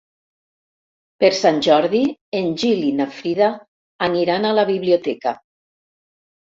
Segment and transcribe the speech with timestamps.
[1.23, 2.01] Per Sant Jordi
[2.41, 3.51] en Gil i na Frida
[4.11, 5.41] aniran a la biblioteca.